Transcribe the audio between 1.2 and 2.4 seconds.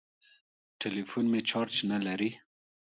مې چارچ نه لري.